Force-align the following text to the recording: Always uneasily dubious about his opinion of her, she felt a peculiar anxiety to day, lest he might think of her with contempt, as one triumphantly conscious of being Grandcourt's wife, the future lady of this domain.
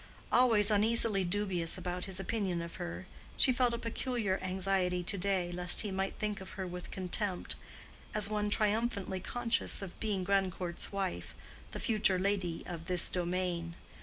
Always 0.31 0.71
uneasily 0.71 1.23
dubious 1.23 1.77
about 1.77 2.05
his 2.05 2.19
opinion 2.19 2.59
of 2.63 2.77
her, 2.77 3.05
she 3.37 3.51
felt 3.53 3.75
a 3.75 3.77
peculiar 3.77 4.39
anxiety 4.41 5.03
to 5.03 5.15
day, 5.19 5.51
lest 5.51 5.81
he 5.81 5.91
might 5.91 6.15
think 6.17 6.41
of 6.41 6.53
her 6.57 6.65
with 6.65 6.89
contempt, 6.89 7.53
as 8.15 8.27
one 8.27 8.49
triumphantly 8.49 9.19
conscious 9.19 9.79
of 9.83 9.99
being 9.99 10.23
Grandcourt's 10.23 10.91
wife, 10.91 11.35
the 11.69 11.79
future 11.79 12.17
lady 12.17 12.63
of 12.65 12.87
this 12.87 13.11
domain. 13.11 13.75